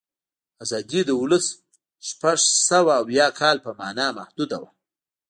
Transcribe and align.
آزادي 0.63 1.01
د 1.05 1.09
اوولسسوهشپږاویا 1.19 3.27
کال 3.39 3.57
په 3.65 3.71
معنا 3.79 4.07
محدوده 4.17 4.57
وه. 4.61 4.69